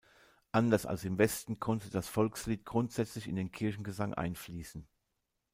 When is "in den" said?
3.27-3.51